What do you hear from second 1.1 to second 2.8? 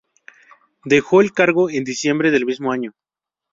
el cargo en diciembre del mismo